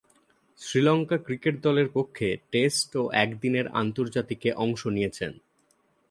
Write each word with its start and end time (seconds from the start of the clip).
Sri Lanka 0.61 1.17
cricket 1.17 1.55
দলের 1.61 1.87
পক্ষে 1.93 2.27
test 2.51 2.89
ও 2.95 3.03
একদিনের 3.15 3.67
আন্তর্জাতিকে 3.73 4.49
অংশ 4.55 4.81
নিয়েছেন। 4.87 5.31